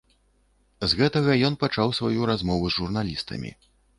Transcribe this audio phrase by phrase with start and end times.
[0.93, 3.51] З гэтага ён і пачаў сваю размову з журналістамі.